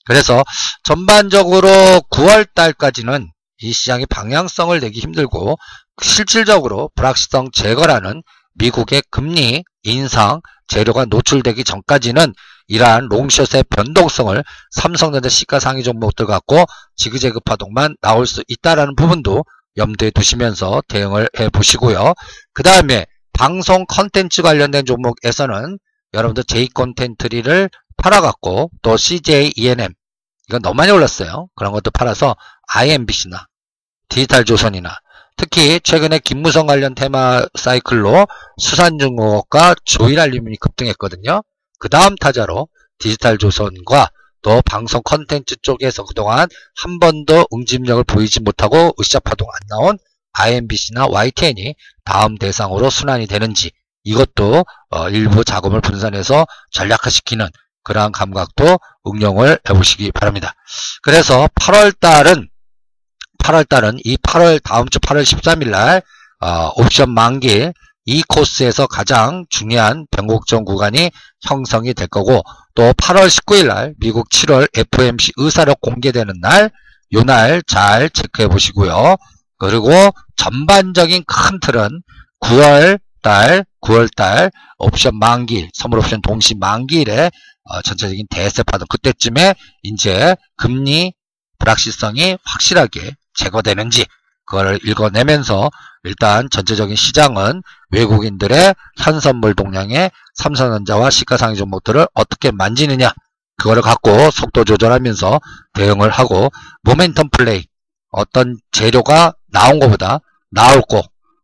그래서 0.06 0.42
전반적으로 0.84 1.68
9월 2.10 2.46
달까지는 2.54 3.30
이 3.62 3.72
시장의 3.72 4.06
방향성을 4.06 4.78
내기 4.80 5.00
힘들고 5.00 5.56
실질적으로 6.02 6.90
불확실성 6.94 7.50
제거라는 7.52 8.22
미국의 8.54 9.02
금리 9.10 9.64
인상 9.82 10.40
재료가 10.68 11.06
노출되기 11.06 11.64
전까지는 11.64 12.34
이러한 12.66 13.08
롱숏의 13.08 13.64
변동성을 13.68 14.42
삼성전자 14.70 15.28
시가 15.28 15.60
상위 15.60 15.82
종목들 15.82 16.26
갖고 16.26 16.64
지그재그 16.96 17.40
파동만 17.40 17.94
나올 18.00 18.26
수 18.26 18.42
있다라는 18.48 18.96
부분도 18.96 19.44
염두에 19.76 20.10
두시면서 20.10 20.82
대응을 20.88 21.28
해 21.38 21.48
보시고요. 21.48 22.14
그 22.52 22.62
다음에 22.62 23.06
방송 23.32 23.84
컨텐츠 23.86 24.42
관련된 24.42 24.86
종목에서는 24.86 25.78
여러분들 26.12 26.44
J 26.44 26.68
콘텐트리를 26.68 27.70
팔아갖고 27.96 28.70
또 28.82 28.96
CJ 28.96 29.54
ENM 29.56 29.92
이건 30.48 30.62
너무 30.62 30.74
많이 30.74 30.92
올랐어요. 30.92 31.48
그런 31.54 31.72
것도 31.72 31.90
팔아서 31.90 32.36
IMBC나 32.68 33.48
디지털 34.08 34.44
조선이나 34.44 34.98
특히 35.36 35.80
최근에 35.80 36.20
김무성 36.20 36.66
관련 36.66 36.94
테마 36.94 37.44
사이클로 37.58 38.26
수산중공업과 38.58 39.74
조일알루미늄이 39.84 40.56
급등했거든요. 40.58 41.42
그 41.78 41.88
다음 41.88 42.14
타자로 42.14 42.68
디지털 42.98 43.38
조선과 43.38 44.10
또 44.44 44.62
방송 44.62 45.00
컨텐츠 45.02 45.56
쪽에서 45.62 46.04
그동안 46.04 46.46
한 46.76 47.00
번도 47.00 47.48
응집력을 47.52 48.04
보이지 48.04 48.40
못하고 48.40 48.94
으쌰파동 49.00 49.48
안 49.48 49.68
나온 49.68 49.98
IMBC나 50.34 51.06
YTN이 51.06 51.74
다음 52.04 52.36
대상으로 52.36 52.90
순환이 52.90 53.26
되는지 53.26 53.72
이것도 54.04 54.66
어, 54.90 55.08
일부 55.08 55.44
자금을 55.44 55.80
분산해서 55.80 56.46
전략화시키는 56.72 57.48
그러한 57.84 58.12
감각도 58.12 58.78
응용을 59.06 59.58
해보시기 59.68 60.12
바랍니다. 60.12 60.54
그래서 61.02 61.48
8월 61.54 61.98
달은 61.98 62.48
8월 63.42 63.66
달은 63.66 63.98
이 64.04 64.16
8월 64.18 64.62
다음 64.62 64.88
주 64.88 64.98
8월 64.98 65.22
13일 65.22 65.70
날 65.70 66.02
어, 66.40 66.70
옵션 66.76 67.10
만기 67.10 67.72
이 68.06 68.22
코스에서 68.28 68.86
가장 68.86 69.44
중요한 69.48 70.06
변곡점 70.10 70.64
구간이 70.64 71.10
형성이 71.42 71.94
될 71.94 72.06
거고 72.06 72.42
또 72.74 72.92
8월 72.92 73.28
19일 73.28 73.68
날 73.68 73.94
미국 73.98 74.28
7월 74.28 74.68
FOMC 74.76 75.32
의사록 75.36 75.80
공개되는 75.80 76.34
날 76.40 76.70
요 77.14 77.22
날 77.22 77.62
잘 77.62 78.10
체크해 78.10 78.48
보시고요. 78.48 79.16
그리고 79.58 79.90
전반적인 80.36 81.24
큰 81.26 81.60
틀은 81.60 82.02
9월 82.40 82.98
달, 83.22 83.64
9월 83.80 84.14
달 84.14 84.50
옵션 84.78 85.18
만기일, 85.18 85.70
선물 85.72 86.00
옵션 86.00 86.20
동시 86.22 86.54
만기일에 86.54 87.30
어, 87.64 87.82
전체적인 87.82 88.26
대세 88.28 88.62
파동 88.64 88.86
그때쯤에 88.88 89.54
이제 89.82 90.36
금리 90.56 91.14
불확실성이 91.58 92.36
확실하게 92.44 93.14
제거되는지 93.34 94.04
그걸 94.44 94.78
읽어내면서 94.84 95.70
일단 96.04 96.48
전체적인 96.50 96.96
시장은 96.96 97.62
외국인들의 97.90 98.74
현선물 98.98 99.54
동향에 99.54 100.10
삼성전자와 100.34 101.10
시가상위 101.10 101.56
종목들을 101.56 102.06
어떻게 102.14 102.50
만지느냐 102.50 103.12
그거를 103.56 103.82
갖고 103.82 104.30
속도 104.30 104.64
조절하면서 104.64 105.40
대응을 105.72 106.10
하고 106.10 106.50
모멘텀 106.86 107.30
플레이 107.32 107.64
어떤 108.10 108.58
재료가 108.70 109.34
나온 109.50 109.80
것보다 109.80 110.20
나올고 110.50 111.02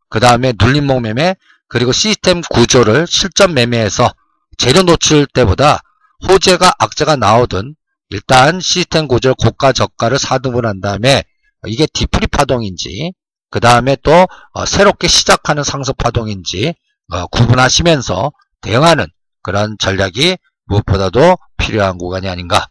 그 0.09 0.21
다음에 0.21 0.53
눌림목 0.61 1.01
매매 1.01 1.37
그리고 1.69 1.93
시스템 1.93 2.43
구조를 2.51 3.07
실전 3.07 3.55
매매해서 3.55 4.13
재료 4.59 4.83
노출 4.83 5.27
때보다 5.27 5.81
호재가 6.29 6.75
악재가 6.79 7.17
나오든 7.17 7.77
일단 8.11 8.61
시스템 8.61 9.09
구조를 9.09 9.35
고가 9.37 9.73
저가를 9.73 10.19
4등분 10.19 10.65
한 10.65 10.81
다음에 10.81 11.25
이게 11.67 11.87
디프리 11.87 12.27
파동인지 12.27 13.13
그 13.51 13.61
다음에 13.61 13.97
또 14.03 14.27
어, 14.53 14.67
새롭게 14.67 15.09
시작하는 15.09 15.63
상승 15.63 15.95
파동인지 15.95 16.75
어, 17.13 17.27
구분하시면서 17.27 18.33
대응하는 18.61 19.07
그런 19.43 19.77
전략이 19.79 20.37
무엇보다도 20.67 21.37
필요한 21.57 21.99
구간이 21.99 22.29
아닌가. 22.29 22.67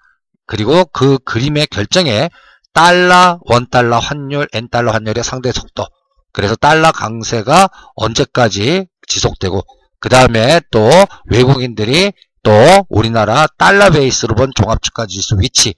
그리고 0.46 0.86
그 0.86 1.20
그림의 1.20 1.68
결정에 1.68 2.30
달러, 2.74 3.40
원달러 3.42 4.00
환율, 4.00 4.48
엔달러 4.54 4.92
환율의 4.92 5.24
상대 5.24 5.52
속도. 5.52 5.86
그래서 6.32 6.56
달러 6.56 6.92
강세가 6.92 7.70
언제까지 7.96 8.88
지속되고 9.08 9.62
그 10.00 10.10
다음에 10.10 10.62
또 10.72 10.90
외국인들이 11.26 12.14
또 12.44 12.52
우리나라 12.88 13.48
달러 13.58 13.90
베이스로 13.90 14.36
본 14.36 14.52
종합주가지수 14.56 15.40
위치 15.40 15.74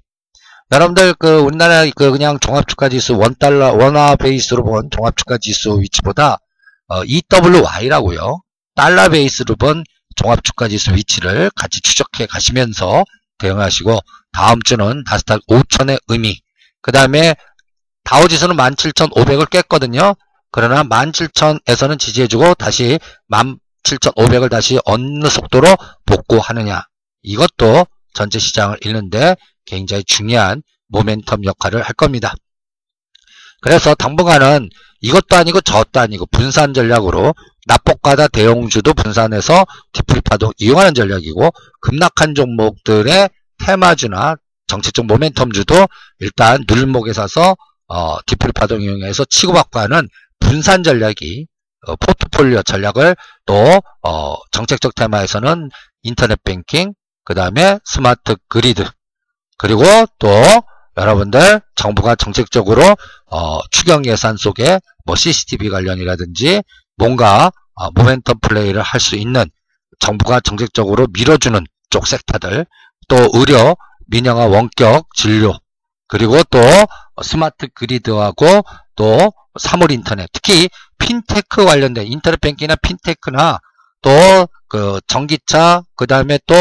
여러분들 0.71 1.15
그 1.15 1.39
우리나라 1.39 1.84
그 1.95 2.12
그냥 2.12 2.39
종합주가 2.39 2.88
지수 2.88 3.17
원달러 3.17 3.73
원화 3.73 4.15
베이스로 4.15 4.63
본 4.63 4.89
종합주가 4.89 5.38
지수 5.38 5.81
위치보다 5.81 6.38
어, 6.88 7.03
EWY라고요. 7.03 8.41
달러 8.75 9.10
베이스로 9.10 9.57
본 9.57 9.84
종합주가 10.15 10.69
지수 10.69 10.93
위치를 10.93 11.51
같이 11.55 11.81
추적해 11.81 12.25
가시면서 12.25 13.03
대응하시고 13.39 13.99
다음 14.31 14.62
주는 14.62 15.03
나스닥 15.05 15.41
5천의 15.49 15.99
의미. 16.07 16.39
그 16.81 16.93
다음에 16.93 17.36
다우지수는 18.05 18.55
17,500을 18.55 19.49
깼거든요. 19.49 20.15
그러나 20.51 20.84
17,000에서는 20.84 21.99
지지해주고 21.99 22.55
다시 22.55 22.97
17,500을 23.29 24.49
다시 24.49 24.79
어느 24.86 25.27
속도로 25.27 25.67
복구하느냐. 26.05 26.86
이것도 27.23 27.86
전체 28.13 28.39
시장을 28.39 28.77
읽는데 28.86 29.36
굉장히 29.65 30.04
중요한 30.04 30.62
모멘텀 30.91 31.45
역할을 31.45 31.82
할 31.82 31.93
겁니다. 31.93 32.34
그래서 33.62 33.93
당분간은 33.95 34.69
이것도 35.02 35.36
아니고 35.36 35.62
저것도 35.62 36.00
아니고 36.00 36.26
분산 36.28 36.74
전략으로 36.74 37.34
납폭가다 37.67 38.28
대형주도 38.30 38.93
분산해서 38.93 39.65
디프리파도 39.93 40.54
이용하는 40.58 40.93
전략이고 40.93 41.52
급락한 41.80 42.34
종목들의 42.36 43.30
테마주나 43.63 44.36
정책적 44.67 45.06
모멘텀주도 45.06 45.88
일단 46.19 46.63
눌목에 46.67 47.13
사서 47.13 47.56
어, 47.88 48.17
디프리파동 48.26 48.82
이용해서 48.82 49.26
치고받고 49.26 49.80
하는 49.80 50.08
분산 50.39 50.82
전략이 50.82 51.47
어, 51.88 51.95
포트폴리오 51.97 52.63
전략을 52.63 53.15
또 53.45 53.82
어, 54.04 54.36
정책적 54.52 54.95
테마에서는 54.95 55.69
인터넷 56.04 56.41
뱅킹, 56.43 56.93
그 57.26 57.34
다음에 57.34 57.80
스마트 57.84 58.36
그리드, 58.47 58.86
그리고 59.62 59.84
또 60.17 60.28
여러분들 60.97 61.62
정부가 61.76 62.15
정책적으로 62.15 62.82
어, 63.28 63.60
추경 63.69 64.06
예산 64.06 64.36
속에 64.36 64.80
뭐 65.06 65.15
CCTV 65.15 65.69
관련이라든지 65.69 66.63
뭔가 66.97 67.52
어, 67.76 67.91
모멘텀 67.91 68.41
플레이를 68.41 68.82
할 68.82 69.00
수 69.00 69.15
있는 69.15 69.45
정부가 70.00 70.39
정책적으로 70.39 71.08
밀어주는 71.13 71.63
쪽 71.91 72.08
섹터들, 72.08 72.65
또 73.08 73.15
의료, 73.34 73.76
민영화 74.08 74.47
원격 74.47 75.13
진료, 75.13 75.54
그리고 76.08 76.41
또 76.50 76.60
스마트 77.21 77.67
그리드하고 77.74 78.63
또 78.95 79.32
사물 79.60 79.91
인터넷, 79.91 80.28
특히 80.34 80.69
핀테크 80.97 81.65
관련된 81.65 82.08
인터넷 82.08 82.41
뱅킹이나 82.41 82.76
핀테크나 82.82 83.60
또 84.02 84.12
그 84.71 85.02
전기차, 85.06 85.84
그 85.97 86.08
다음에 86.08 86.39
또 86.47 86.56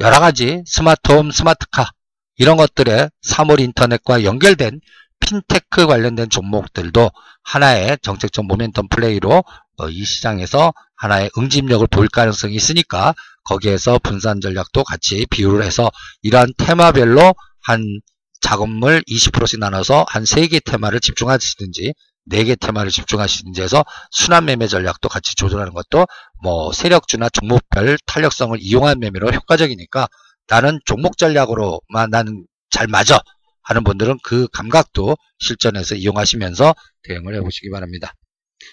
여러 0.00 0.18
가지 0.18 0.62
스마트홈, 0.66 1.30
스마트카 1.30 1.90
이런 2.40 2.56
것들의 2.56 3.10
사물 3.20 3.60
인터넷과 3.60 4.24
연결된 4.24 4.80
핀테크 5.20 5.86
관련된 5.86 6.30
종목들도 6.30 7.10
하나의 7.42 7.98
정책적 8.00 8.46
모멘텀 8.46 8.88
플레이로 8.88 9.44
어, 9.76 9.88
이 9.90 10.04
시장에서 10.06 10.72
하나의 10.96 11.30
응집력을 11.36 11.86
보일 11.88 12.08
가능성이 12.08 12.54
있으니까 12.54 13.14
거기에서 13.44 13.98
분산 13.98 14.40
전략도 14.40 14.84
같이 14.84 15.26
비율을 15.28 15.62
해서 15.62 15.90
이러한 16.22 16.54
테마별로 16.56 17.34
한 17.62 18.00
자금을 18.40 19.02
20%씩 19.02 19.60
나눠서 19.60 20.06
한 20.08 20.24
3개 20.24 20.64
테마를 20.64 21.00
집중하시든지 21.00 21.92
4개 22.30 22.58
테마를 22.58 22.90
집중하시든지 22.90 23.60
해서 23.60 23.84
순환 24.10 24.46
매매 24.46 24.66
전략도 24.66 25.10
같이 25.10 25.36
조절하는 25.36 25.74
것도 25.74 26.06
뭐 26.42 26.72
세력주나 26.72 27.28
종목별 27.28 27.98
탄력성을 28.06 28.56
이용한 28.62 28.98
매매로 28.98 29.28
효과적이니까 29.28 30.08
나는 30.50 30.80
종목 30.84 31.16
전략으로만 31.16 32.10
나는 32.10 32.44
잘 32.70 32.88
맞아 32.88 33.20
하는 33.62 33.84
분들은 33.84 34.18
그 34.24 34.48
감각도 34.48 35.16
실전에서 35.38 35.94
이용하시면서 35.94 36.74
대응을 37.04 37.36
해보시기 37.36 37.70
바랍니다. 37.70 38.14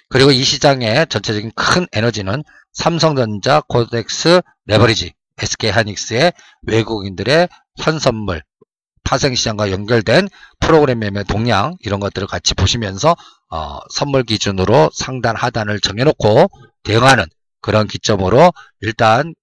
그리고 0.09 0.31
이 0.31 0.43
시장의 0.43 1.07
전체적인 1.07 1.51
큰 1.55 1.85
에너지는 1.93 2.43
삼성전자, 2.73 3.61
코덱스, 3.67 4.41
레버리지, 4.65 5.13
SK하닉스의 5.37 6.33
외국인들의 6.63 7.47
현선물, 7.77 8.41
파생시장과 9.03 9.71
연결된 9.71 10.27
프로그램 10.59 10.99
매매 10.99 11.23
동향 11.23 11.75
이런 11.79 11.99
것들을 11.99 12.27
같이 12.27 12.53
보시면서 12.55 13.15
어, 13.49 13.79
선물 13.93 14.23
기준으로 14.23 14.89
상단 14.93 15.35
하단을 15.35 15.79
정해놓고 15.79 16.47
대응하는 16.83 17.25
그런 17.61 17.87
기점으로 17.87 18.51
일단 18.81 19.33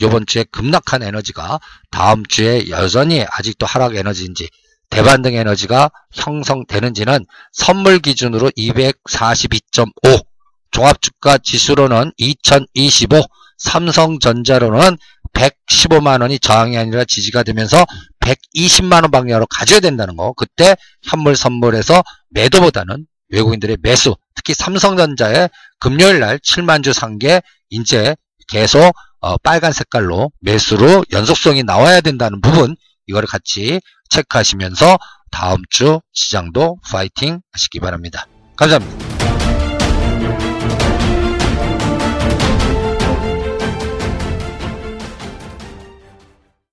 이번 0.00 0.26
주에 0.26 0.44
급락한 0.44 1.02
에너지가 1.02 1.60
다음 1.90 2.24
주에 2.26 2.68
여전히 2.70 3.24
아직도 3.28 3.66
하락 3.66 3.96
에너지인지 3.96 4.48
대반등 4.90 5.34
에너지가 5.34 5.90
형성되는지는 6.12 7.26
선물 7.52 7.98
기준으로 7.98 8.50
242.5 8.50 10.24
종합주가 10.70 11.38
지수로는 11.38 12.12
2025 12.16 13.22
삼성전자로는 13.58 14.96
115만원이 15.32 16.40
저항이 16.40 16.78
아니라 16.78 17.04
지지가 17.04 17.42
되면서 17.42 17.84
120만원 18.20 19.10
방향으로 19.10 19.46
가져야 19.46 19.80
된다는 19.80 20.16
거. 20.16 20.32
그때 20.32 20.76
현물 21.02 21.36
선물에서 21.36 22.02
매도보다는 22.30 23.06
외국인들의 23.30 23.78
매수, 23.82 24.16
특히 24.34 24.54
삼성전자의 24.54 25.50
금요일 25.80 26.20
날 26.20 26.38
7만 26.38 26.82
주 26.82 26.92
상계 26.92 27.42
이제 27.68 28.16
계속 28.48 28.94
어, 29.20 29.36
빨간 29.38 29.72
색깔로 29.72 30.30
매수로 30.40 31.04
연속성이 31.12 31.64
나와야 31.64 32.00
된다는 32.00 32.40
부분 32.40 32.76
이거를 33.06 33.26
같이 33.26 33.80
체크하시면서 34.10 34.98
다음 35.30 35.62
주 35.70 36.00
시장도 36.12 36.78
파이팅 36.90 37.40
하시기 37.52 37.80
바랍니다. 37.80 38.26
감사합니다. 38.56 39.17